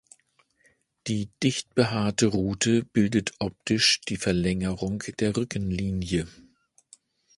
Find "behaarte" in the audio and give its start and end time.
1.75-2.25